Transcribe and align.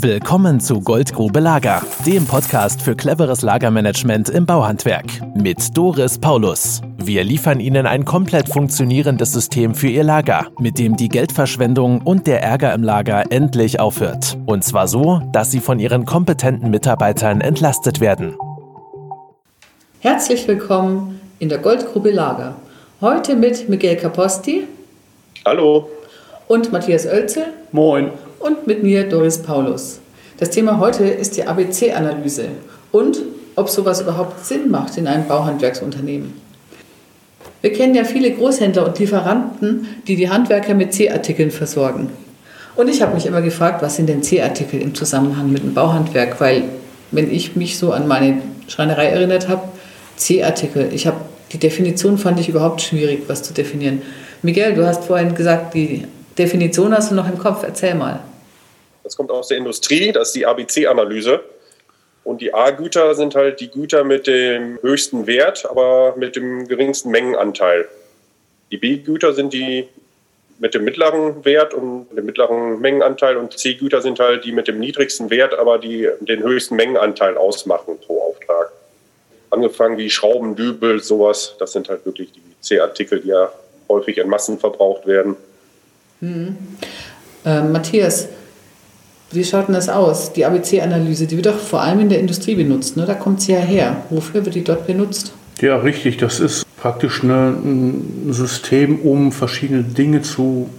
Willkommen 0.00 0.60
zu 0.60 0.80
Goldgrube 0.80 1.40
Lager, 1.40 1.82
dem 2.06 2.24
Podcast 2.24 2.82
für 2.82 2.94
cleveres 2.94 3.42
Lagermanagement 3.42 4.28
im 4.28 4.46
Bauhandwerk 4.46 5.06
mit 5.34 5.76
Doris 5.76 6.20
Paulus. 6.20 6.80
Wir 6.98 7.24
liefern 7.24 7.58
Ihnen 7.58 7.84
ein 7.84 8.04
komplett 8.04 8.48
funktionierendes 8.48 9.32
System 9.32 9.74
für 9.74 9.88
Ihr 9.88 10.04
Lager, 10.04 10.46
mit 10.60 10.78
dem 10.78 10.96
die 10.96 11.08
Geldverschwendung 11.08 12.02
und 12.02 12.28
der 12.28 12.44
Ärger 12.44 12.74
im 12.74 12.84
Lager 12.84 13.24
endlich 13.32 13.80
aufhört. 13.80 14.38
Und 14.46 14.62
zwar 14.62 14.86
so, 14.86 15.20
dass 15.32 15.50
Sie 15.50 15.58
von 15.58 15.80
Ihren 15.80 16.04
kompetenten 16.04 16.70
Mitarbeitern 16.70 17.40
entlastet 17.40 17.98
werden. 17.98 18.36
Herzlich 19.98 20.46
willkommen 20.46 21.20
in 21.40 21.48
der 21.48 21.58
Goldgrube 21.58 22.12
Lager. 22.12 22.54
Heute 23.00 23.34
mit 23.34 23.68
Miguel 23.68 23.96
Caposti. 23.96 24.68
Hallo. 25.44 25.88
Und 26.46 26.70
Matthias 26.70 27.04
Oelzel. 27.04 27.46
Moin 27.72 28.12
und 28.40 28.66
mit 28.66 28.82
mir 28.82 29.08
Doris 29.08 29.38
Paulus. 29.38 30.00
Das 30.38 30.50
Thema 30.50 30.78
heute 30.78 31.04
ist 31.04 31.36
die 31.36 31.44
ABC-Analyse 31.44 32.48
und 32.92 33.18
ob 33.56 33.68
sowas 33.68 34.00
überhaupt 34.00 34.44
Sinn 34.44 34.70
macht 34.70 34.96
in 34.96 35.06
einem 35.06 35.26
Bauhandwerksunternehmen. 35.26 36.34
Wir 37.60 37.72
kennen 37.72 37.94
ja 37.94 38.04
viele 38.04 38.30
Großhändler 38.30 38.86
und 38.86 38.98
Lieferanten, 38.98 39.88
die 40.06 40.14
die 40.14 40.30
Handwerker 40.30 40.74
mit 40.74 40.92
C-Artikeln 40.92 41.50
versorgen. 41.50 42.10
Und 42.76 42.88
ich 42.88 43.02
habe 43.02 43.14
mich 43.14 43.26
immer 43.26 43.42
gefragt, 43.42 43.82
was 43.82 43.96
sind 43.96 44.08
denn 44.08 44.22
C-Artikel 44.22 44.80
im 44.80 44.94
Zusammenhang 44.94 45.50
mit 45.50 45.64
dem 45.64 45.74
Bauhandwerk? 45.74 46.40
Weil, 46.40 46.64
wenn 47.10 47.32
ich 47.32 47.56
mich 47.56 47.76
so 47.76 47.90
an 47.92 48.06
meine 48.06 48.40
Schreinerei 48.68 49.06
erinnert 49.06 49.48
habe, 49.48 49.62
C-Artikel, 50.16 50.90
ich 50.92 51.08
habe 51.08 51.16
die 51.52 51.58
Definition 51.58 52.18
fand 52.18 52.38
ich 52.38 52.48
überhaupt 52.48 52.80
schwierig, 52.80 53.22
was 53.26 53.42
zu 53.42 53.52
definieren. 53.52 54.02
Miguel, 54.42 54.74
du 54.74 54.86
hast 54.86 55.04
vorhin 55.04 55.34
gesagt, 55.34 55.74
die 55.74 56.04
Definition 56.36 56.94
hast 56.94 57.10
du 57.10 57.14
noch 57.14 57.28
im 57.28 57.38
Kopf. 57.38 57.64
Erzähl 57.64 57.94
mal. 57.94 58.20
Das 59.08 59.16
kommt 59.16 59.30
aus 59.30 59.48
der 59.48 59.56
Industrie, 59.56 60.12
das 60.12 60.28
ist 60.28 60.36
die 60.36 60.44
ABC-Analyse. 60.44 61.40
Und 62.24 62.42
die 62.42 62.52
A-Güter 62.52 63.14
sind 63.14 63.34
halt 63.34 63.58
die 63.58 63.70
Güter 63.70 64.04
mit 64.04 64.26
dem 64.26 64.78
höchsten 64.82 65.26
Wert, 65.26 65.64
aber 65.64 66.14
mit 66.18 66.36
dem 66.36 66.68
geringsten 66.68 67.10
Mengenanteil. 67.10 67.88
Die 68.70 68.76
B-Güter 68.76 69.32
sind 69.32 69.54
die 69.54 69.88
mit 70.58 70.74
dem 70.74 70.84
mittleren 70.84 71.42
Wert 71.46 71.72
und 71.72 72.08
dem 72.14 72.26
mittleren 72.26 72.80
Mengenanteil 72.82 73.38
und 73.38 73.58
C-Güter 73.58 74.02
sind 74.02 74.20
halt 74.20 74.44
die 74.44 74.52
mit 74.52 74.68
dem 74.68 74.78
niedrigsten 74.78 75.30
Wert, 75.30 75.54
aber 75.54 75.78
die 75.78 76.06
den 76.20 76.42
höchsten 76.42 76.76
Mengenanteil 76.76 77.38
ausmachen 77.38 77.98
pro 78.04 78.20
Auftrag. 78.20 78.72
Angefangen 79.48 79.96
wie 79.96 80.10
Schrauben, 80.10 80.54
Dübel, 80.54 81.02
sowas, 81.02 81.54
das 81.58 81.72
sind 81.72 81.88
halt 81.88 82.04
wirklich 82.04 82.30
die 82.32 82.42
C-Artikel, 82.60 83.20
die 83.20 83.28
ja 83.28 83.50
häufig 83.88 84.18
in 84.18 84.28
Massen 84.28 84.58
verbraucht 84.58 85.06
werden. 85.06 85.34
Hm. 86.20 86.58
Äh, 87.46 87.62
Matthias, 87.62 88.28
wie 89.30 89.44
schaut 89.44 89.68
denn 89.68 89.74
das 89.74 89.88
aus? 89.88 90.32
Die 90.32 90.44
ABC-Analyse, 90.44 91.26
die 91.26 91.36
wird 91.36 91.46
doch 91.46 91.58
vor 91.58 91.82
allem 91.82 92.00
in 92.00 92.08
der 92.08 92.20
Industrie 92.20 92.54
benutzt, 92.54 92.96
ne? 92.96 93.04
da 93.06 93.14
kommt 93.14 93.42
sie 93.42 93.52
ja 93.52 93.58
her. 93.58 93.96
Wofür 94.10 94.44
wird 94.44 94.54
die 94.54 94.64
dort 94.64 94.86
benutzt? 94.86 95.32
Ja, 95.60 95.76
richtig. 95.76 96.16
Das 96.18 96.40
ist 96.40 96.64
praktisch 96.76 97.22
eine, 97.22 97.48
ein 97.48 98.28
System, 98.30 99.00
um 99.00 99.32
verschiedene 99.32 99.82
Dinge 99.82 100.22
zu 100.22 100.70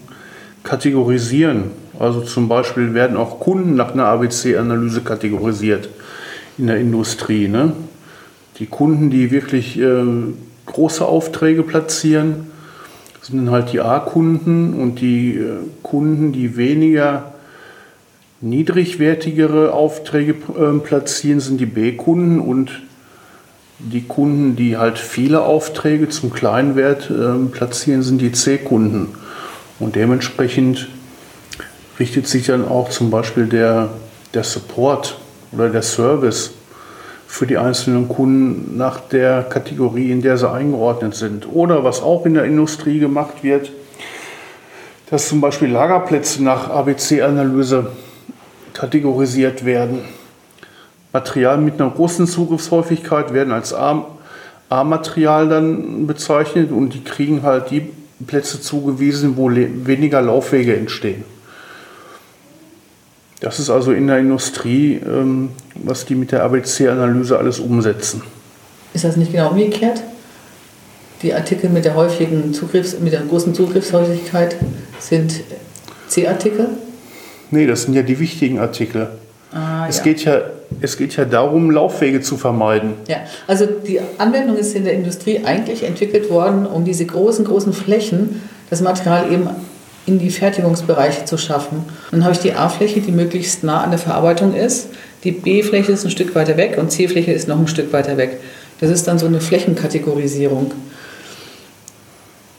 kategorisieren. 0.64 1.66
Also 2.00 2.22
zum 2.22 2.47
Beispiel 2.47 2.94
werden 2.94 3.17
auch 3.17 3.39
Kunden 3.39 3.75
nach 3.75 3.94
einer 3.94 4.05
ABC-Analyse 4.05 5.02
kategorisiert 5.02 5.89
in 6.58 6.67
der 6.67 6.77
Industrie. 6.77 7.47
Ne? 7.47 7.73
Die 8.58 8.66
Kunden, 8.66 9.09
die 9.09 9.31
wirklich 9.31 9.77
äh, 9.80 10.03
große 10.66 11.05
Aufträge 11.05 11.64
platzieren, 11.64 12.47
sind 13.22 13.52
halt 13.52 13.73
die 13.73 13.81
A-Kunden 13.81 14.73
und 14.73 15.02
die 15.02 15.36
äh, 15.36 15.58
Kunden, 15.83 16.31
die 16.31 16.55
weniger 16.55 17.33
niedrigwertigere 18.42 19.73
Aufträge 19.73 20.36
äh, 20.58 20.80
platzieren, 20.80 21.40
sind 21.40 21.59
die 21.59 21.66
B-Kunden 21.66 22.40
und 22.40 22.82
die 23.80 24.04
Kunden, 24.04 24.56
die 24.56 24.78
halt 24.78 25.00
viele 25.00 25.42
Aufträge 25.42 26.09
zum 26.09 26.34
kleinen 26.34 26.76
Wert 26.76 27.10
äh, 27.10 27.45
platzieren, 27.52 28.02
sind 28.02 28.22
die 28.22 28.32
C-Kunden. 28.32 29.10
Und 29.80 29.95
dementsprechend 29.95 30.89
richtet 31.99 32.28
sich 32.28 32.45
dann 32.48 32.67
auch 32.67 32.89
zum 32.89 33.10
Beispiel 33.10 33.45
der, 33.45 33.89
der 34.33 34.44
Support 34.44 35.20
oder 35.52 35.70
der 35.70 35.82
Service 35.82 36.52
für 37.28 37.45
die 37.45 37.58
einzelnen 37.58 38.10
Kunden 38.10 38.78
nach 38.78 38.99
der 38.99 39.44
Kategorie, 39.44 40.11
in 40.11 40.22
der 40.22 40.38
sie 40.38 40.49
eingeordnet 40.49 41.16
sind. 41.16 41.48
Oder 41.52 41.83
was 41.83 42.02
auch 42.02 42.26
in 42.26 42.33
der 42.33 42.45
Industrie 42.45 42.99
gemacht 42.99 43.44
wird, 43.44 43.72
dass 45.10 45.30
zum 45.30 45.39
Beispiel 45.39 45.70
Lagerplätze 45.70 46.44
nach 46.44 46.70
ABC-Analyse 46.70 47.92
kategorisiert 48.80 49.66
werden. 49.66 50.00
Material 51.12 51.58
mit 51.58 51.82
einer 51.82 51.90
großen 51.90 52.28
Zugriffshäufigkeit 52.28 53.34
werden 53.34 53.52
als 53.52 53.73
A-Material 53.73 55.50
dann 55.50 56.08
bezeichnet 56.08 56.72
und 56.72 56.94
die 56.94 57.04
kriegen 57.04 57.44
halt 57.44 57.72
die 57.72 57.90
Plätze 58.26 58.62
zugewiesen, 58.62 59.36
wo 59.36 59.50
weniger 59.50 60.22
Laufwege 60.22 60.76
entstehen. 60.78 61.23
Das 63.42 63.60
ist 63.60 63.70
also 63.70 63.92
in 63.92 64.08
der 64.08 64.20
Industrie, 64.20 64.96
ähm, 64.96 65.50
was 65.76 66.06
die 66.06 66.16
mit 66.16 66.32
der 66.32 66.44
ABC-Analyse 66.44 67.38
alles 67.38 67.60
umsetzen. 67.60 68.22
Ist 68.94 69.06
das 69.06 69.16
nicht 69.16 69.32
genau 69.32 69.52
umgekehrt? 69.52 70.04
Die 71.22 71.34
Artikel 71.34 71.70
mit 71.70 71.86
der 71.86 71.96
häufigen 71.96 72.54
Zugriffs-, 72.54 73.00
mit 73.00 73.14
der 73.14 73.22
großen 73.22 73.54
Zugriffshäufigkeit 73.54 74.58
sind 75.00 75.42
C-Artikel? 76.08 76.70
Nee, 77.52 77.67
das 77.67 77.83
sind 77.83 77.93
ja 77.93 78.02
die 78.02 78.20
wichtigen 78.20 78.60
Artikel. 78.60 79.10
Ah, 79.52 79.87
es, 79.87 79.98
ja. 79.98 80.04
Geht 80.04 80.26
ja, 80.26 80.42
es 80.82 80.98
geht 80.98 81.15
ja 81.15 81.26
darum, 81.26 81.71
Laufwege 81.71 82.21
zu 82.21 82.37
vermeiden. 82.37 82.93
Ja, 83.08 83.17
also 83.48 83.65
die 83.65 83.99
Anwendung 84.17 84.58
ist 84.58 84.76
in 84.76 84.83
der 84.83 84.93
Industrie 84.93 85.42
eigentlich 85.43 85.83
entwickelt 85.83 86.30
worden, 86.30 86.65
um 86.67 86.86
diese 86.86 87.05
großen, 87.05 87.45
großen 87.45 87.73
Flächen, 87.73 88.43
das 88.70 88.82
Material 88.82 89.32
eben 89.32 89.49
in 90.05 90.20
die 90.20 90.30
Fertigungsbereiche 90.30 91.26
zu 91.26 91.37
schaffen. 91.37 91.83
Dann 92.11 92.23
habe 92.23 92.33
ich 92.33 92.39
die 92.39 92.54
A-Fläche, 92.54 93.02
die 93.02 93.11
möglichst 93.11 93.64
nah 93.64 93.81
an 93.81 93.89
der 93.89 93.99
Verarbeitung 93.99 94.55
ist. 94.55 94.89
Die 95.23 95.31
B-Fläche 95.31 95.92
ist 95.92 96.05
ein 96.05 96.11
Stück 96.11 96.36
weiter 96.36 96.58
weg 96.58 96.77
und 96.80 96.92
C-Fläche 96.92 97.31
ist 97.31 97.48
noch 97.48 97.60
ein 97.60 97.67
Stück 97.67 97.92
weiter 97.92 98.17
weg. 98.17 98.39
Das 98.80 98.89
ist 98.89 99.08
dann 99.08 99.20
so 99.20 99.26
eine 99.26 99.42
Flächenkategorisierung. 99.42 100.71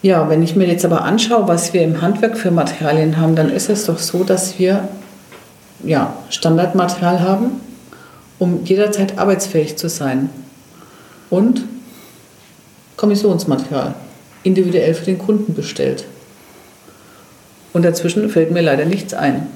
Ja, 0.02 0.30
wenn 0.30 0.42
ich 0.42 0.56
mir 0.56 0.66
jetzt 0.66 0.84
aber 0.84 1.02
anschaue, 1.02 1.46
was 1.46 1.74
wir 1.74 1.82
im 1.82 2.00
Handwerk 2.00 2.38
für 2.38 2.50
Materialien 2.50 3.18
haben, 3.18 3.36
dann 3.36 3.50
ist 3.50 3.68
es 3.68 3.84
doch 3.84 3.98
so, 3.98 4.24
dass 4.24 4.58
wir 4.58 4.88
ja, 5.84 6.14
Standardmaterial 6.30 7.20
haben, 7.20 7.60
um 8.38 8.64
jederzeit 8.64 9.18
arbeitsfähig 9.18 9.76
zu 9.76 9.88
sein. 9.88 10.30
Und 11.28 11.64
Kommissionsmaterial, 12.96 13.94
individuell 14.42 14.94
für 14.94 15.04
den 15.04 15.18
Kunden 15.18 15.54
bestellt. 15.54 16.04
Und 17.72 17.84
dazwischen 17.84 18.28
fällt 18.30 18.50
mir 18.50 18.62
leider 18.62 18.84
nichts 18.84 19.14
ein. 19.14 19.46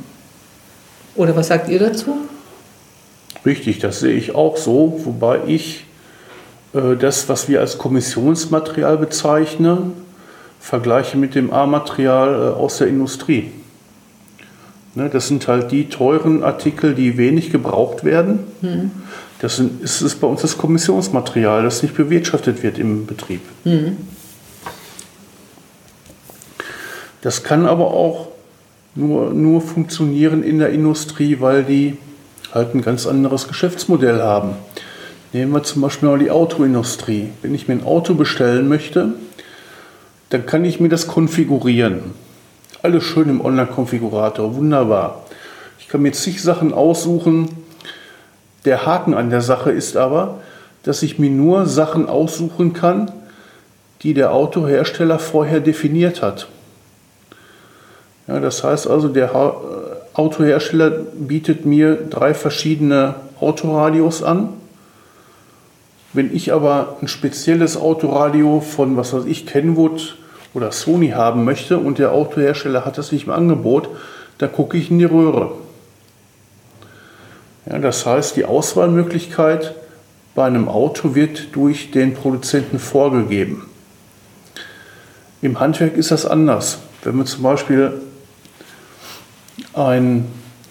Oder 1.15 1.35
was 1.37 1.49
sagt 1.49 1.69
ihr 1.69 1.79
dazu? 1.79 2.17
Richtig, 3.45 3.79
das 3.79 4.01
sehe 4.01 4.15
ich 4.15 4.35
auch 4.35 4.57
so, 4.57 5.01
wobei 5.05 5.41
ich 5.47 5.85
äh, 6.75 6.97
das, 6.97 7.29
was 7.29 7.49
wir 7.49 7.61
als 7.61 7.77
Kommissionsmaterial 7.79 8.99
bezeichnen, 8.99 10.04
vergleiche 10.65 11.19
mit 11.19 11.35
dem 11.35 11.53
A-Material 11.53 12.35
äh, 12.35 12.59
aus 12.59 12.79
der 12.79 12.87
Industrie. 12.87 13.53
Ne, 14.95 15.11
das 15.11 15.29
sind 15.29 15.47
halt 15.47 15.71
die 15.71 15.91
teuren 15.91 16.43
Artikel, 16.43 16.95
die 16.95 17.19
wenig 17.19 17.51
gebraucht 17.51 18.03
werden. 18.03 18.39
Mhm. 18.63 18.91
Das 19.41 19.59
ist 19.59 20.21
bei 20.23 20.27
uns 20.27 20.41
das 20.41 20.57
Kommissionsmaterial, 20.57 21.65
das 21.65 21.83
nicht 21.83 21.95
bewirtschaftet 21.95 22.63
wird 22.63 22.79
im 22.79 23.05
Betrieb. 23.05 23.43
Mhm. 23.65 23.99
Das 27.21 27.43
kann 27.43 27.67
aber 27.67 27.89
auch 27.89 28.29
nur, 28.95 29.35
nur 29.35 29.61
funktionieren 29.61 30.43
in 30.43 30.61
der 30.61 30.71
Industrie, 30.71 31.41
weil 31.41 31.65
die 31.65 31.99
halt 32.55 32.75
ein 32.75 32.81
ganz 32.81 33.07
anderes 33.07 33.49
Geschäftsmodell 33.49 34.23
haben. 34.23 34.53
Nehmen 35.35 35.53
wir 35.53 35.63
zum 35.63 35.83
Beispiel 35.83 36.09
mal 36.09 36.19
die 36.19 36.31
Autoindustrie. 36.31 37.29
Wenn 37.43 37.55
ich 37.55 37.69
mir 37.69 37.75
ein 37.75 37.85
Auto 37.85 38.15
bestellen 38.15 38.69
möchte, 38.69 39.15
dann 40.35 40.47
kann 40.47 40.65
ich 40.65 40.81
mir 40.81 40.89
das 40.89 41.07
konfigurieren. 41.07 42.13
Alles 42.83 43.05
schön 43.05 43.29
im 43.29 43.41
Online-Konfigurator, 43.41 44.57
wunderbar. 44.57 45.23
Ich 45.79 45.87
kann 45.87 46.03
mir 46.03 46.11
zig 46.11 46.43
Sachen 46.43 46.73
aussuchen. 46.73 47.51
Der 48.65 48.85
Haken 48.85 49.15
an 49.15 49.31
der 49.31 49.43
Sache 49.43 49.71
ist 49.71 49.97
aber, 49.97 50.41
dass 50.83 51.05
ich 51.05 51.21
mir 51.21 51.31
nur 51.31 51.67
Sachen 51.67 52.09
aussuchen 52.09 52.73
kann, 52.73 53.13
die 54.03 54.13
der 54.13 54.33
Autohersteller 54.33 55.21
vorher 55.21 55.61
definiert 55.61 56.21
hat. 56.21 56.49
Ja, 58.27 58.41
das 58.41 58.65
heißt 58.65 58.89
also, 58.89 59.07
der 59.07 59.31
Autohersteller 60.15 60.91
bietet 60.91 61.65
mir 61.65 61.95
drei 61.95 62.35
verschiedene 62.35 63.15
Autoradios 63.39 64.25
an. 64.25 64.49
Wenn 66.13 66.35
ich 66.35 66.53
aber 66.53 66.97
ein 67.01 67.07
spezielles 67.07 67.77
Autoradio 67.77 68.59
von, 68.59 68.97
was 68.97 69.13
weiß 69.13 69.27
ich, 69.27 69.47
Kenwood 69.47 70.17
oder 70.55 70.73
Sony 70.73 71.11
haben 71.11 71.45
möchte 71.45 71.79
und 71.79 71.99
der 71.99 72.13
Autohersteller 72.13 72.85
hat 72.85 72.97
das 72.97 73.13
nicht 73.13 73.27
im 73.27 73.33
Angebot, 73.33 73.89
dann 74.39 74.53
gucke 74.53 74.77
ich 74.77 74.91
in 74.91 74.99
die 74.99 75.05
Röhre. 75.05 75.53
Ja, 77.67 77.79
das 77.79 78.07
heißt, 78.07 78.37
die 78.37 78.45
Auswahlmöglichkeit 78.45 79.75
bei 80.35 80.47
einem 80.47 80.69
Auto 80.69 81.15
wird 81.15 81.55
durch 81.55 81.91
den 81.91 82.15
Produzenten 82.15 82.79
vorgegeben. 82.79 83.69
Im 85.43 85.61
Handwerk 85.61 85.97
ist 85.97 86.11
das 86.11 86.27
anders. 86.27 86.79
Wenn 87.03 87.17
wir 87.17 87.25
zum 87.27 87.43
Beispiel 87.43 88.01
einen 89.75 90.27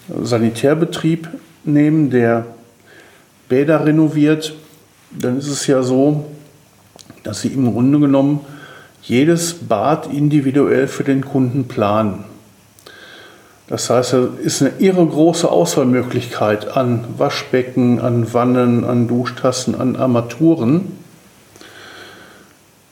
Sanitärbetrieb 0.08 1.28
nehmen, 1.64 2.10
der 2.10 2.46
Bäder 3.48 3.86
renoviert, 3.86 4.54
dann 5.10 5.38
ist 5.38 5.48
es 5.48 5.66
ja 5.66 5.82
so, 5.82 6.26
dass 7.22 7.40
sie 7.40 7.48
im 7.48 7.72
Grunde 7.72 8.00
genommen 8.00 8.40
jedes 9.06 9.54
Bad 9.54 10.06
individuell 10.12 10.88
für 10.88 11.04
den 11.04 11.24
Kunden 11.24 11.68
planen. 11.68 12.24
Das 13.66 13.88
heißt, 13.88 14.12
es 14.14 14.44
ist 14.44 14.62
eine 14.62 14.72
irre 14.78 15.06
große 15.06 15.50
Auswahlmöglichkeit 15.50 16.76
an 16.76 17.04
Waschbecken, 17.16 18.00
an 18.00 18.32
Wannen, 18.34 18.84
an 18.84 19.08
Duschtassen, 19.08 19.74
an 19.74 19.96
Armaturen. 19.96 20.98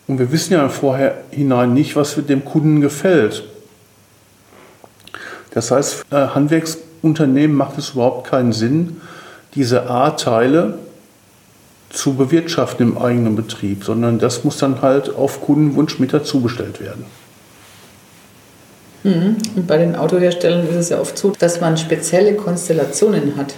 Und 0.06 0.18
wir 0.18 0.32
wissen 0.32 0.54
ja 0.54 0.68
vorher 0.68 1.24
hinein 1.30 1.74
nicht, 1.74 1.96
was 1.96 2.14
dem 2.14 2.44
Kunden 2.44 2.80
gefällt. 2.80 3.44
Das 5.50 5.70
heißt, 5.70 6.06
äh, 6.10 6.28
Handwerksunternehmen 6.28 7.56
macht 7.56 7.76
es 7.78 7.90
überhaupt 7.90 8.28
keinen 8.28 8.52
Sinn, 8.52 9.00
diese 9.54 9.90
A-Teile 9.90 10.78
zu 11.92 12.14
bewirtschaften 12.14 12.88
im 12.88 12.98
eigenen 12.98 13.36
Betrieb, 13.36 13.84
sondern 13.84 14.18
das 14.18 14.44
muss 14.44 14.58
dann 14.58 14.82
halt 14.82 15.14
auf 15.14 15.42
Kundenwunsch 15.42 15.98
mit 15.98 16.12
dazu 16.12 16.40
bestellt 16.40 16.80
werden. 16.80 17.04
Mhm. 19.04 19.36
Und 19.56 19.66
bei 19.66 19.78
den 19.78 19.96
Autoherstellern 19.96 20.66
ist 20.68 20.76
es 20.76 20.88
ja 20.88 21.00
oft 21.00 21.18
so, 21.18 21.32
dass 21.38 21.60
man 21.60 21.76
spezielle 21.76 22.34
Konstellationen 22.34 23.36
hat, 23.36 23.54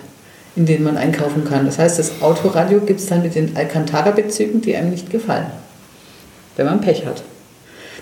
in 0.57 0.67
denen 0.67 0.85
man 0.85 0.97
einkaufen 0.97 1.45
kann. 1.45 1.67
Das 1.67 1.79
heißt, 1.79 1.99
das 1.99 2.23
Autoradio 2.23 2.81
gibt 2.81 3.01
es 3.01 3.07
dann 3.07 3.23
mit 3.23 3.35
den 3.35 3.57
Alcantara-Bezügen, 3.57 4.61
die 4.61 4.75
einem 4.75 4.91
nicht 4.91 5.11
gefallen, 5.11 5.47
wenn 6.57 6.67
man 6.67 6.81
Pech 6.81 7.07
hat. 7.07 7.23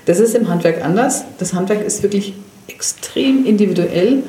Das 0.07 0.19
ist 0.19 0.35
im 0.35 0.49
Handwerk 0.49 0.85
anders. 0.85 1.25
Das 1.39 1.53
Handwerk 1.55 1.85
ist 1.85 2.03
wirklich 2.03 2.35
extrem 2.69 3.45
individuell 3.45 4.23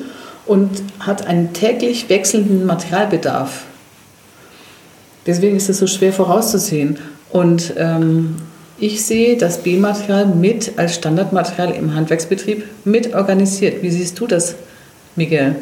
und 0.46 0.70
hat 1.00 1.26
einen 1.26 1.52
täglich 1.52 2.08
wechselnden 2.08 2.66
Materialbedarf. 2.66 3.64
Deswegen 5.26 5.56
ist 5.56 5.68
es 5.68 5.78
so 5.78 5.86
schwer 5.86 6.12
vorauszusehen. 6.12 6.98
Und 7.30 7.74
ähm, 7.76 8.36
ich 8.78 9.04
sehe 9.04 9.36
das 9.36 9.62
B-Material 9.62 10.26
mit 10.26 10.78
als 10.78 10.94
Standardmaterial 10.94 11.74
im 11.74 11.94
Handwerksbetrieb 11.94 12.64
mit 12.84 13.14
organisiert. 13.14 13.82
Wie 13.82 13.90
siehst 13.90 14.18
du 14.18 14.26
das, 14.26 14.54
Miguel? 15.16 15.56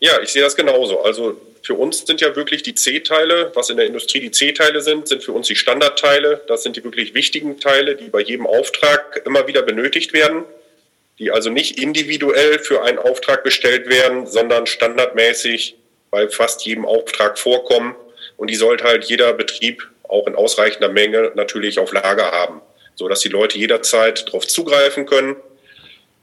Ja, 0.00 0.20
ich 0.22 0.30
sehe 0.30 0.42
das 0.42 0.56
genauso. 0.56 1.02
Also 1.02 1.36
für 1.62 1.74
uns 1.74 2.06
sind 2.06 2.20
ja 2.20 2.34
wirklich 2.34 2.62
die 2.62 2.74
C-Teile, 2.74 3.52
was 3.54 3.68
in 3.68 3.76
der 3.76 3.86
Industrie 3.86 4.20
die 4.20 4.30
C-Teile 4.30 4.80
sind, 4.80 5.08
sind 5.08 5.22
für 5.22 5.32
uns 5.32 5.46
die 5.48 5.56
Standardteile. 5.56 6.40
Das 6.48 6.62
sind 6.62 6.76
die 6.76 6.84
wirklich 6.84 7.14
wichtigen 7.14 7.60
Teile, 7.60 7.96
die 7.96 8.08
bei 8.08 8.20
jedem 8.22 8.46
Auftrag 8.46 9.22
immer 9.26 9.46
wieder 9.46 9.62
benötigt 9.62 10.12
werden 10.14 10.44
die 11.20 11.30
also 11.30 11.50
nicht 11.50 11.78
individuell 11.78 12.58
für 12.58 12.82
einen 12.82 12.98
Auftrag 12.98 13.44
bestellt 13.44 13.88
werden, 13.88 14.26
sondern 14.26 14.66
standardmäßig 14.66 15.76
bei 16.10 16.28
fast 16.28 16.64
jedem 16.64 16.84
Auftrag 16.84 17.38
vorkommen. 17.38 17.94
Und 18.36 18.50
die 18.50 18.56
sollte 18.56 18.84
halt 18.84 19.04
jeder 19.04 19.32
Betrieb 19.32 19.88
auch 20.08 20.26
in 20.26 20.34
ausreichender 20.34 20.88
Menge 20.88 21.32
natürlich 21.34 21.78
auf 21.78 21.92
Lager 21.92 22.32
haben, 22.32 22.60
sodass 22.94 23.20
die 23.20 23.28
Leute 23.28 23.58
jederzeit 23.58 24.26
darauf 24.26 24.46
zugreifen 24.46 25.06
können 25.06 25.36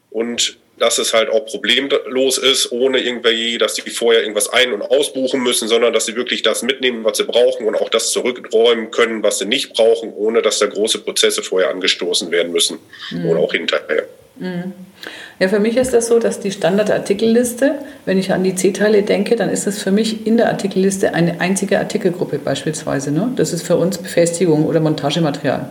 und 0.09 0.57
dass 0.79 0.99
es 0.99 1.13
halt 1.13 1.29
auch 1.29 1.45
problemlos 1.45 2.37
ist, 2.37 2.71
ohne 2.71 2.99
irgendwie, 2.99 3.57
dass 3.57 3.75
sie 3.75 3.81
vorher 3.89 4.21
irgendwas 4.21 4.49
ein- 4.49 4.73
und 4.73 4.83
ausbuchen 4.83 5.41
müssen, 5.41 5.67
sondern 5.67 5.91
dass 5.91 6.05
sie 6.05 6.15
wirklich 6.15 6.43
das 6.43 6.61
mitnehmen, 6.61 7.03
was 7.03 7.17
sie 7.17 7.23
brauchen 7.23 7.65
und 7.65 7.75
auch 7.75 7.89
das 7.89 8.11
zurückräumen 8.11 8.91
können, 8.91 9.23
was 9.23 9.39
sie 9.39 9.45
nicht 9.45 9.73
brauchen, 9.73 10.13
ohne 10.13 10.41
dass 10.41 10.59
da 10.59 10.67
große 10.67 10.99
Prozesse 10.99 11.41
vorher 11.41 11.69
angestoßen 11.69 12.31
werden 12.31 12.51
müssen 12.51 12.79
mhm. 13.09 13.25
oder 13.25 13.39
auch 13.39 13.53
hinterher. 13.53 14.07
Ja, 15.39 15.47
für 15.47 15.59
mich 15.59 15.77
ist 15.77 15.93
das 15.93 16.07
so, 16.07 16.19
dass 16.19 16.39
die 16.39 16.51
Standardartikelliste, 16.51 17.75
wenn 18.05 18.17
ich 18.17 18.31
an 18.31 18.43
die 18.43 18.55
C-Teile 18.55 19.03
denke, 19.03 19.35
dann 19.35 19.49
ist 19.49 19.67
das 19.67 19.81
für 19.81 19.91
mich 19.91 20.25
in 20.25 20.37
der 20.37 20.47
Artikelliste 20.49 21.13
eine 21.13 21.39
einzige 21.41 21.79
Artikelgruppe 21.79 22.39
beispielsweise. 22.39 23.11
Ne? 23.11 23.31
Das 23.35 23.53
ist 23.53 23.63
für 23.63 23.77
uns 23.77 23.97
Befestigung 23.97 24.65
oder 24.65 24.79
Montagematerial. 24.79 25.69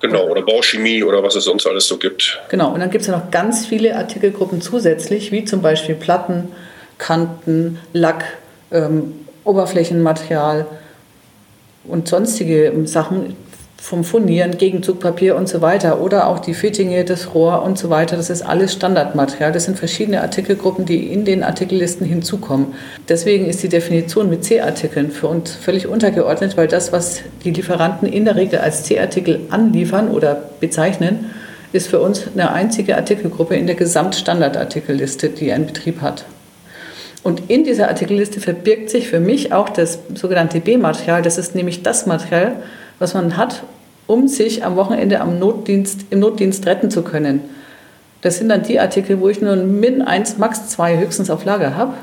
Genau, 0.00 0.28
oder 0.28 0.42
Bauchemie 0.42 1.02
oder 1.02 1.22
was 1.22 1.34
es 1.34 1.44
sonst 1.44 1.66
alles 1.66 1.88
so 1.88 1.98
gibt. 1.98 2.40
Genau, 2.50 2.72
und 2.72 2.80
dann 2.80 2.90
gibt 2.90 3.02
es 3.02 3.08
ja 3.08 3.16
noch 3.16 3.30
ganz 3.30 3.66
viele 3.66 3.96
Artikelgruppen 3.96 4.60
zusätzlich, 4.60 5.32
wie 5.32 5.44
zum 5.44 5.60
Beispiel 5.60 5.96
Platten, 5.96 6.52
Kanten, 6.98 7.78
Lack, 7.92 8.24
ähm, 8.70 9.14
Oberflächenmaterial 9.44 10.66
und 11.84 12.06
sonstige 12.06 12.72
Sachen, 12.84 13.34
vom 13.80 14.02
Furnieren, 14.02 14.58
Gegenzugpapier 14.58 15.36
und 15.36 15.48
so 15.48 15.62
weiter 15.62 16.00
oder 16.00 16.26
auch 16.26 16.40
die 16.40 16.52
Fittinge, 16.52 17.04
das 17.04 17.32
Rohr 17.32 17.62
und 17.62 17.78
so 17.78 17.90
weiter, 17.90 18.16
das 18.16 18.28
ist 18.28 18.42
alles 18.42 18.72
Standardmaterial. 18.72 19.52
Das 19.52 19.64
sind 19.64 19.78
verschiedene 19.78 20.20
Artikelgruppen, 20.20 20.84
die 20.84 21.12
in 21.12 21.24
den 21.24 21.44
Artikellisten 21.44 22.04
hinzukommen. 22.04 22.74
Deswegen 23.08 23.46
ist 23.46 23.62
die 23.62 23.68
Definition 23.68 24.28
mit 24.28 24.44
C-Artikeln 24.44 25.12
für 25.12 25.28
uns 25.28 25.54
völlig 25.54 25.86
untergeordnet, 25.86 26.56
weil 26.56 26.66
das, 26.66 26.92
was 26.92 27.22
die 27.44 27.52
Lieferanten 27.52 28.08
in 28.08 28.24
der 28.24 28.34
Regel 28.34 28.58
als 28.58 28.82
C-Artikel 28.82 29.40
anliefern 29.50 30.08
oder 30.08 30.42
bezeichnen, 30.58 31.30
ist 31.72 31.88
für 31.88 32.00
uns 32.00 32.24
eine 32.34 32.52
einzige 32.52 32.96
Artikelgruppe 32.96 33.54
in 33.54 33.66
der 33.66 33.76
Gesamtstandardartikelliste, 33.76 35.28
die 35.28 35.52
ein 35.52 35.66
Betrieb 35.66 36.00
hat. 36.00 36.24
Und 37.22 37.50
in 37.50 37.64
dieser 37.64 37.88
Artikelliste 37.88 38.40
verbirgt 38.40 38.90
sich 38.90 39.08
für 39.08 39.20
mich 39.20 39.52
auch 39.52 39.68
das 39.68 39.98
sogenannte 40.14 40.60
B-Material. 40.60 41.22
Das 41.22 41.36
ist 41.36 41.54
nämlich 41.54 41.82
das 41.82 42.06
Material, 42.06 42.56
was 42.98 43.14
man 43.14 43.36
hat, 43.36 43.62
um 44.06 44.28
sich 44.28 44.64
am 44.64 44.76
Wochenende 44.76 45.20
am 45.20 45.38
Notdienst, 45.38 46.06
im 46.10 46.20
Notdienst 46.20 46.66
retten 46.66 46.90
zu 46.90 47.02
können. 47.02 47.40
Das 48.22 48.38
sind 48.38 48.48
dann 48.48 48.62
die 48.62 48.80
Artikel, 48.80 49.20
wo 49.20 49.28
ich 49.28 49.40
nur 49.40 49.52
ein 49.52 49.78
Min 49.78 50.02
1, 50.02 50.38
Max 50.38 50.68
2 50.70 50.98
höchstens 50.98 51.30
auf 51.30 51.44
Lager 51.44 51.76
habe. 51.76 51.94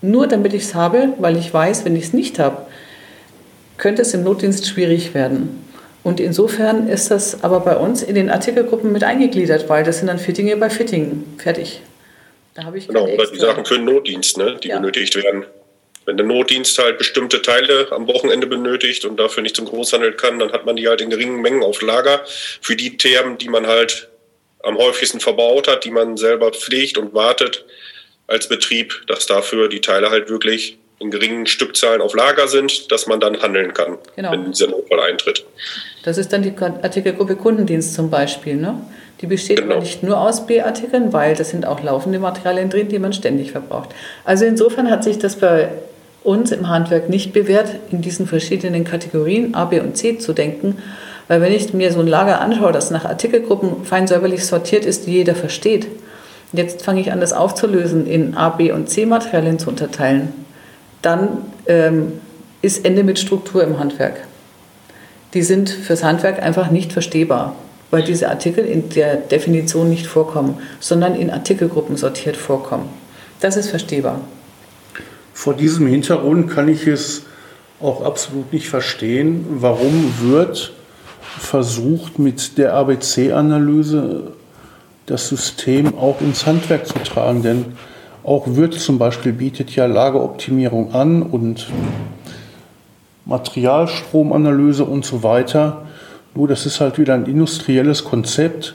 Nur 0.00 0.26
damit 0.26 0.54
ich 0.54 0.62
es 0.62 0.74
habe, 0.74 1.08
weil 1.18 1.36
ich 1.36 1.52
weiß, 1.52 1.84
wenn 1.84 1.96
ich 1.96 2.04
es 2.04 2.12
nicht 2.12 2.38
habe, 2.38 2.62
könnte 3.76 4.02
es 4.02 4.14
im 4.14 4.22
Notdienst 4.22 4.66
schwierig 4.66 5.14
werden. 5.14 5.64
Und 6.04 6.20
insofern 6.20 6.88
ist 6.88 7.10
das 7.10 7.42
aber 7.42 7.60
bei 7.60 7.76
uns 7.76 8.02
in 8.02 8.14
den 8.14 8.30
Artikelgruppen 8.30 8.92
mit 8.92 9.04
eingegliedert, 9.04 9.68
weil 9.68 9.84
das 9.84 9.98
sind 9.98 10.06
dann 10.06 10.18
Fittinge 10.18 10.56
bei 10.56 10.70
Fitting. 10.70 11.24
Fertig. 11.36 11.82
Da 12.54 12.64
habe 12.64 12.78
ich 12.78 12.88
genau, 12.88 13.04
oder 13.04 13.26
die 13.26 13.38
Sachen 13.38 13.64
für 13.64 13.74
den 13.74 13.84
Notdienst, 13.84 14.38
ne, 14.38 14.56
die 14.62 14.68
ja. 14.68 14.78
benötigt 14.78 15.14
werden. 15.16 15.44
Wenn 16.08 16.16
der 16.16 16.24
Notdienst 16.24 16.78
halt 16.78 16.96
bestimmte 16.96 17.42
Teile 17.42 17.88
am 17.90 18.08
Wochenende 18.08 18.46
benötigt 18.46 19.04
und 19.04 19.18
dafür 19.20 19.42
nicht 19.42 19.54
zum 19.54 19.66
Großhandel 19.66 20.14
kann, 20.14 20.38
dann 20.38 20.52
hat 20.52 20.64
man 20.64 20.74
die 20.76 20.88
halt 20.88 21.02
in 21.02 21.10
geringen 21.10 21.42
Mengen 21.42 21.62
auf 21.62 21.82
Lager 21.82 22.22
für 22.62 22.76
die 22.76 22.96
Themen, 22.96 23.36
die 23.36 23.50
man 23.50 23.66
halt 23.66 24.08
am 24.62 24.78
häufigsten 24.78 25.20
verbaut 25.20 25.68
hat, 25.68 25.84
die 25.84 25.90
man 25.90 26.16
selber 26.16 26.50
pflegt 26.50 26.96
und 26.96 27.12
wartet 27.12 27.66
als 28.26 28.48
Betrieb, 28.48 29.02
dass 29.06 29.26
dafür 29.26 29.68
die 29.68 29.82
Teile 29.82 30.08
halt 30.08 30.30
wirklich 30.30 30.78
in 30.98 31.10
geringen 31.10 31.46
Stückzahlen 31.46 32.00
auf 32.00 32.14
Lager 32.14 32.48
sind, 32.48 32.90
dass 32.90 33.06
man 33.06 33.20
dann 33.20 33.42
handeln 33.42 33.74
kann, 33.74 33.98
genau. 34.16 34.32
wenn 34.32 34.50
dieser 34.50 34.68
Notfall 34.68 35.00
eintritt. 35.00 35.44
Das 36.04 36.16
ist 36.16 36.32
dann 36.32 36.40
die 36.40 36.54
Artikelgruppe 36.58 37.36
Kundendienst 37.36 37.92
zum 37.92 38.08
Beispiel. 38.08 38.56
Ne? 38.56 38.80
Die 39.20 39.26
besteht 39.26 39.58
genau. 39.58 39.74
aber 39.74 39.82
nicht 39.82 40.02
nur 40.02 40.18
aus 40.18 40.46
B-Artikeln, 40.46 41.12
weil 41.12 41.34
das 41.34 41.50
sind 41.50 41.66
auch 41.66 41.82
laufende 41.82 42.18
Materialien 42.18 42.70
drin, 42.70 42.88
die 42.88 42.98
man 42.98 43.12
ständig 43.12 43.52
verbraucht. 43.52 43.90
Also 44.24 44.46
insofern 44.46 44.90
hat 44.90 45.04
sich 45.04 45.18
das 45.18 45.36
bei 45.36 45.68
uns 46.24 46.50
im 46.50 46.68
Handwerk 46.68 47.08
nicht 47.08 47.32
bewährt, 47.32 47.76
in 47.90 48.00
diesen 48.00 48.26
verschiedenen 48.26 48.84
Kategorien 48.84 49.54
A, 49.54 49.64
B 49.66 49.80
und 49.80 49.96
C 49.96 50.18
zu 50.18 50.32
denken. 50.32 50.76
Weil 51.28 51.40
wenn 51.40 51.52
ich 51.52 51.72
mir 51.74 51.92
so 51.92 52.00
ein 52.00 52.06
Lager 52.06 52.40
anschaue, 52.40 52.72
das 52.72 52.90
nach 52.90 53.04
Artikelgruppen 53.04 53.84
fein 53.84 54.06
säuberlich 54.06 54.44
sortiert 54.46 54.84
ist, 54.84 55.06
die 55.06 55.12
jeder 55.12 55.34
versteht, 55.34 55.86
jetzt 56.52 56.82
fange 56.82 57.00
ich 57.00 57.12
an, 57.12 57.20
das 57.20 57.32
aufzulösen, 57.32 58.06
in 58.06 58.34
A, 58.34 58.48
B 58.48 58.72
und 58.72 58.88
C 58.88 59.06
Materialien 59.06 59.58
zu 59.58 59.68
unterteilen, 59.68 60.32
dann 61.02 61.28
ähm, 61.66 62.14
ist 62.62 62.84
Ende 62.84 63.04
mit 63.04 63.18
Struktur 63.18 63.62
im 63.62 63.78
Handwerk. 63.78 64.16
Die 65.34 65.42
sind 65.42 65.68
fürs 65.68 66.02
Handwerk 66.02 66.42
einfach 66.42 66.70
nicht 66.70 66.92
verstehbar, 66.92 67.54
weil 67.90 68.02
diese 68.02 68.28
Artikel 68.28 68.64
in 68.64 68.88
der 68.88 69.16
Definition 69.16 69.90
nicht 69.90 70.06
vorkommen, 70.06 70.58
sondern 70.80 71.14
in 71.14 71.30
Artikelgruppen 71.30 71.96
sortiert 71.96 72.36
vorkommen. 72.36 72.88
Das 73.40 73.56
ist 73.56 73.68
verstehbar. 73.68 74.22
Vor 75.38 75.54
diesem 75.54 75.86
Hintergrund 75.86 76.50
kann 76.50 76.66
ich 76.66 76.88
es 76.88 77.22
auch 77.80 78.04
absolut 78.04 78.52
nicht 78.52 78.68
verstehen, 78.68 79.46
warum 79.48 80.12
wird 80.20 80.72
versucht, 81.38 82.18
mit 82.18 82.58
der 82.58 82.74
ABC-Analyse 82.74 84.32
das 85.06 85.28
System 85.28 85.96
auch 85.96 86.20
ins 86.20 86.44
Handwerk 86.44 86.88
zu 86.88 86.98
tragen. 87.04 87.44
Denn 87.44 87.66
auch 88.24 88.48
Wirt 88.56 88.74
zum 88.74 88.98
Beispiel 88.98 89.32
bietet 89.32 89.70
ja 89.76 89.86
Lageroptimierung 89.86 90.92
an 90.92 91.22
und 91.22 91.68
Materialstromanalyse 93.24 94.84
und 94.84 95.04
so 95.04 95.22
weiter. 95.22 95.86
Nur 96.34 96.48
das 96.48 96.66
ist 96.66 96.80
halt 96.80 96.98
wieder 96.98 97.14
ein 97.14 97.26
industrielles 97.26 98.02
Konzept, 98.02 98.74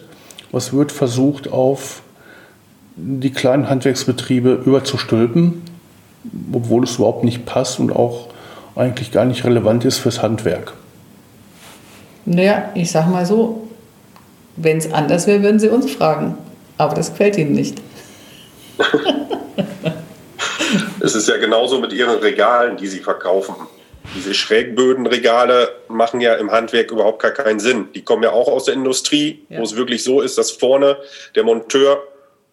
was 0.53 0.71
wird 0.71 0.93
versucht 0.93 1.51
auf 1.51 2.03
die 2.95 3.31
kleinen 3.31 3.69
Handwerksbetriebe 3.69 4.61
überzustülpen 4.65 5.72
obwohl 6.51 6.83
es 6.83 6.95
überhaupt 6.95 7.23
nicht 7.23 7.45
passt 7.45 7.79
und 7.79 7.91
auch 7.91 8.27
eigentlich 8.75 9.11
gar 9.11 9.25
nicht 9.25 9.43
relevant 9.43 9.85
ist 9.85 9.97
fürs 9.99 10.21
Handwerk. 10.21 10.73
Naja, 12.25 12.71
ich 12.75 12.91
sag 12.91 13.07
mal 13.07 13.25
so, 13.25 13.67
wenn 14.55 14.77
es 14.77 14.91
anders 14.91 15.27
wäre, 15.27 15.43
würden 15.43 15.59
sie 15.59 15.69
uns 15.69 15.91
fragen. 15.91 16.37
Aber 16.77 16.95
das 16.95 17.11
gefällt 17.11 17.37
ihnen 17.37 17.53
nicht. 17.53 17.81
es 20.99 21.15
ist 21.15 21.27
ja 21.27 21.37
genauso 21.37 21.79
mit 21.79 21.93
ihren 21.93 22.17
Regalen, 22.19 22.77
die 22.77 22.87
sie 22.87 22.99
verkaufen. 22.99 23.55
Diese 24.15 24.33
Schrägbödenregale 24.33 25.69
machen 25.87 26.21
ja 26.21 26.35
im 26.35 26.51
Handwerk 26.51 26.91
überhaupt 26.91 27.21
gar 27.21 27.31
keinen 27.31 27.59
Sinn. 27.59 27.87
Die 27.95 28.03
kommen 28.03 28.23
ja 28.23 28.31
auch 28.31 28.47
aus 28.47 28.65
der 28.65 28.73
Industrie, 28.73 29.45
ja. 29.49 29.59
wo 29.59 29.63
es 29.63 29.75
wirklich 29.75 30.03
so 30.03 30.21
ist, 30.21 30.37
dass 30.37 30.51
vorne 30.51 30.97
der 31.35 31.43
Monteur 31.43 32.03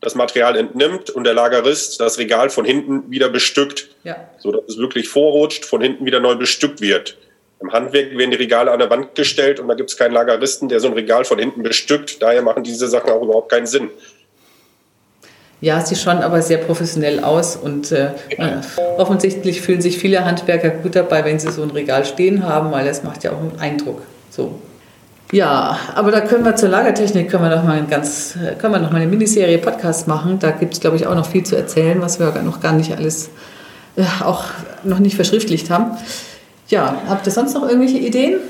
das 0.00 0.14
Material 0.14 0.57
entnimmt 0.57 1.11
und 1.11 1.25
der 1.25 1.35
Lagerist 1.35 2.00
das 2.00 2.19
Regal 2.19 2.50
von 2.50 2.64
hinten 2.64 3.11
wieder 3.11 3.28
bestückt, 3.28 3.90
ja. 4.04 4.16
sodass 4.38 4.62
es 4.69 4.78
wirklich 4.78 5.09
vorrutscht, 5.09 5.64
von 5.64 5.83
hinten 5.83 6.07
wieder 6.07 6.21
neu 6.21 6.37
bestückt 6.37 6.80
wird. 6.80 7.16
Im 7.61 7.73
Handwerk 7.73 8.16
werden 8.16 8.30
die 8.30 8.38
Regale 8.38 8.71
an 8.71 8.78
der 8.78 8.88
Wand 8.88 9.14
gestellt 9.14 9.61
und 9.61 9.69
da 9.69 9.75
gibt 9.75 9.90
es 9.90 9.97
keinen 9.99 10.12
Lageristen, 10.12 10.71
der 10.71 10.80
so 10.80 10.88
ein 10.88 10.95
Regal 10.95 11.26
von 11.26 11.38
hinten 11.38 11.62
bestückt. 11.62 12.23
Daher 12.23 12.40
machen 12.40 12.62
diese 12.62 12.88
Sachen 12.88 13.11
auch 13.11 13.23
überhaupt 13.23 13.50
keinen 13.50 13.66
Sinn. 13.66 13.90
Ja, 15.61 15.85
sie 15.85 15.95
schauen 15.95 16.19
aber 16.19 16.40
sehr 16.40 16.57
professionell 16.57 17.23
aus 17.23 17.57
und 17.57 17.92
äh, 17.92 18.12
ja. 18.38 18.62
offensichtlich 18.97 19.61
fühlen 19.61 19.83
sich 19.83 19.99
viele 19.99 20.25
Handwerker 20.25 20.71
gut 20.71 20.97
dabei, 20.97 21.23
wenn 21.26 21.38
sie 21.38 21.52
so 21.52 21.62
ein 21.62 21.71
Regal 21.71 22.07
stehen 22.07 22.47
haben, 22.47 22.73
weil 22.73 22.87
das 22.87 23.02
macht 23.02 23.25
ja 23.25 23.33
auch 23.33 23.40
einen 23.40 23.59
Eindruck. 23.59 24.00
So. 24.30 24.59
Ja, 25.32 25.78
aber 25.94 26.10
da 26.10 26.20
können 26.20 26.44
wir 26.44 26.56
zur 26.56 26.70
Lagertechnik 26.70 27.30
können 27.30 27.44
wir 27.44 27.54
noch 27.54 27.62
mal 27.62 27.78
ein 27.78 27.88
ganz, 27.88 28.37
können 28.58 28.75
wir 28.75 28.80
noch 28.80 28.90
mal 28.90 28.96
eine 28.96 29.06
Miniserie 29.06 29.58
Podcast 29.58 30.08
machen. 30.08 30.40
Da 30.40 30.50
gibt 30.50 30.75
es, 30.75 30.80
glaube 30.80 30.96
ich, 30.96 31.06
auch 31.06 31.14
noch 31.14 31.26
viel 31.26 31.44
zu 31.44 31.56
erzählen, 31.56 32.00
was 32.00 32.18
wir 32.18 32.32
noch 32.42 32.60
gar 32.60 32.72
nicht 32.72 32.92
alles 32.92 33.30
äh, 33.96 34.02
auch 34.25 34.44
noch 34.82 34.99
nicht 34.99 35.14
verschriftlicht 35.14 35.70
haben. 35.70 35.96
Ja, 36.68 37.02
habt 37.08 37.26
ihr 37.26 37.32
sonst 37.32 37.54
noch 37.54 37.62
irgendwelche 37.62 37.99
Ideen? 37.99 38.40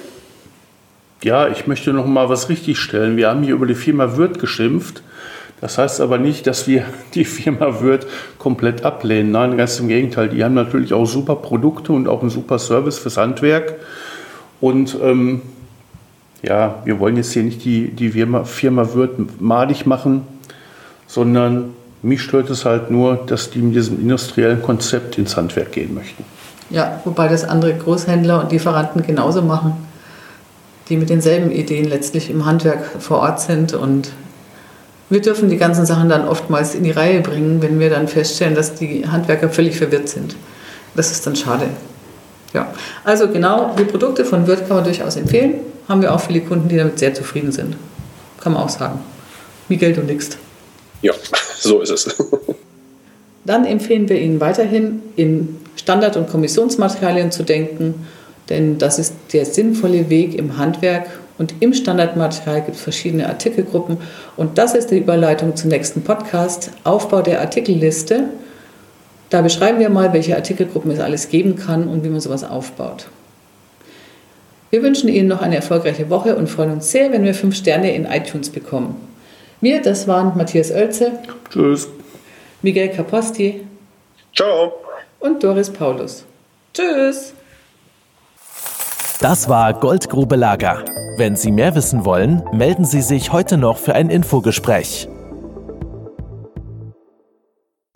Ja, 1.23 1.49
ich 1.49 1.67
möchte 1.67 1.93
noch 1.93 2.07
mal 2.07 2.31
was 2.31 2.49
richtigstellen. 2.49 3.19
Wir 3.19 3.29
haben 3.29 3.43
hier 3.43 3.55
über 3.55 3.67
die 3.67 3.75
Firma 3.75 4.17
Würth 4.17 4.39
geschimpft. 4.39 5.03
Das 5.61 5.77
heißt 5.77 6.01
aber 6.01 6.17
nicht, 6.17 6.47
dass 6.47 6.67
wir 6.67 6.85
die 7.15 7.27
Firma 7.27 7.83
Würth 7.83 8.07
komplett 8.39 8.87
ablehnen. 8.87 9.33
Nein, 9.33 9.59
ganz 9.59 9.79
im 9.81 9.89
Gegenteil. 9.89 10.31
Die 10.31 10.43
haben 10.43 10.55
natürlich 10.55 10.95
auch 10.95 11.05
super 11.05 11.37
Produkte 11.37 11.93
und 11.93 12.09
auch 12.09 12.23
einen 12.23 12.31
super 12.31 12.59
Service 12.59 12.99
fürs 12.99 13.19
Handwerk. 13.19 13.75
Und 14.63 14.97
ähm, 15.03 15.43
ja, 16.43 16.83
wir 16.85 16.99
wollen 16.99 17.17
jetzt 17.17 17.33
hier 17.33 17.43
nicht 17.43 17.65
die, 17.65 17.89
die 17.89 18.11
Firma, 18.11 18.95
Würth 18.95 19.41
madig 19.41 19.87
machen, 19.87 20.23
sondern 21.07 21.75
mich 22.03 22.23
stört 22.23 22.49
es 22.51 22.65
halt 22.65 22.91
nur, 22.91 23.17
dass 23.27 23.51
die 23.51 23.59
mit 23.59 23.75
diesem 23.75 24.01
industriellen 24.01 24.63
Konzept 24.63 25.19
ins 25.19 25.37
Handwerk 25.37 25.73
gehen 25.73 25.95
möchten. 25.95 26.25
Ja, 26.71 27.01
wobei 27.05 27.29
das 27.29 27.45
andere 27.45 27.75
Großhändler 27.75 28.41
und 28.41 28.53
Lieferanten 28.53 29.03
genauso 29.03 29.43
machen, 29.43 29.73
die 30.89 30.97
mit 30.97 31.11
denselben 31.11 31.51
Ideen 31.51 31.85
letztlich 31.85 32.31
im 32.31 32.47
Handwerk 32.47 32.85
vor 33.01 33.19
Ort 33.19 33.41
sind 33.41 33.75
und 33.75 34.11
wir 35.11 35.21
dürfen 35.21 35.49
die 35.49 35.57
ganzen 35.57 35.85
Sachen 35.87 36.09
dann 36.09 36.27
oftmals 36.27 36.77
in 36.77 36.85
die 36.85 36.93
Reihe 36.93 37.21
bringen, 37.21 37.61
wenn 37.61 37.81
wir 37.81 37.91
dann 37.91 38.07
feststellen, 38.07 38.55
dass 38.55 38.77
die 38.77 39.07
Handwerker 39.09 39.51
völlig 39.51 39.77
verwirrt 39.77 40.09
sind. 40.09 40.37
Das 40.95 41.11
ist 41.11 41.27
dann 41.27 41.35
schade. 41.35 41.67
Ja, 42.53 42.73
also 43.05 43.29
genau, 43.29 43.75
die 43.79 43.85
Produkte 43.85 44.25
von 44.25 44.47
Wirt 44.47 44.67
kann 44.67 44.77
man 44.77 44.85
durchaus 44.85 45.17
empfehlen. 45.17 45.55
Haben 45.89 46.03
wir 46.03 46.15
auch 46.15 46.21
viele 46.21 46.41
Kunden, 46.41 46.69
die 46.69 46.77
damit 46.77 46.99
sehr 46.99 47.15
zufrieden 47.15 47.53
sind. 47.53 47.77
Kann 48.41 48.53
man 48.53 48.63
auch 48.63 48.69
sagen. 48.69 49.01
Wie 49.69 49.77
Geld 49.77 49.99
und 49.99 50.07
nichts. 50.07 50.37
Ja, 51.03 51.13
so 51.59 51.81
ist 51.81 51.91
es. 51.91 52.17
Dann 53.45 53.65
empfehlen 53.65 54.09
wir 54.09 54.21
Ihnen 54.21 54.41
weiterhin, 54.41 55.03
in 55.17 55.59
Standard- 55.77 56.17
und 56.17 56.29
Kommissionsmaterialien 56.29 57.33
zu 57.33 57.43
denken, 57.43 58.07
denn 58.51 58.79
das 58.79 58.99
ist 58.99 59.15
der 59.33 59.47
sinnvolle 59.47 60.11
Weg 60.11 60.35
im 60.35 60.59
Handwerk 60.59 61.07
und 61.41 61.55
im 61.61 61.73
Standardmaterial 61.73 62.61
gibt 62.61 62.77
es 62.77 62.83
verschiedene 62.83 63.27
Artikelgruppen. 63.27 63.97
Und 64.37 64.59
das 64.59 64.75
ist 64.75 64.91
die 64.91 64.99
Überleitung 64.99 65.57
zum 65.57 65.71
nächsten 65.71 66.03
Podcast, 66.03 66.71
Aufbau 66.85 67.23
der 67.23 67.41
Artikelliste. 67.41 68.25
Da 69.31 69.43
beschreiben 69.43 69.79
wir 69.79 69.91
mal, 69.91 70.13
welche 70.13 70.37
Artikelgruppen 70.37 70.91
es 70.91 71.01
alles 71.01 71.29
geben 71.29 71.57
kann 71.57 71.89
und 71.89 72.05
wie 72.05 72.09
man 72.09 72.21
sowas 72.21 72.45
aufbaut. 72.45 73.07
Wir 74.71 74.83
wünschen 74.83 75.09
Ihnen 75.09 75.29
noch 75.29 75.41
eine 75.41 75.57
erfolgreiche 75.57 76.11
Woche 76.11 76.37
und 76.37 76.49
freuen 76.49 76.73
uns 76.73 76.91
sehr, 76.91 77.13
wenn 77.13 77.25
wir 77.25 77.35
fünf 77.35 77.57
Sterne 77.57 77.95
in 77.95 78.05
iTunes 78.05 78.51
bekommen. 78.51 78.97
Wir, 79.61 79.83
das 79.83 80.09
waren 80.09 80.37
Matthias 80.37 80.71
Oelze. 80.71 81.13
Tschüss. 81.51 81.89
Miguel 82.63 82.89
Caposti. 82.89 83.67
Ciao. 84.35 84.73
Und 85.19 85.43
Doris 85.43 85.71
Paulus. 85.71 86.25
Tschüss. 86.73 87.35
Das 89.21 89.49
war 89.49 89.75
Goldgrube 89.75 90.37
Lager. 90.37 90.85
Wenn 91.19 91.37
Sie 91.37 91.51
mehr 91.51 91.75
wissen 91.75 92.05
wollen, 92.05 92.43
melden 92.53 92.85
Sie 92.85 93.03
sich 93.03 93.33
heute 93.33 93.59
noch 93.59 93.77
für 93.77 93.95
ein 93.95 94.09
Infogespräch. 94.09 95.09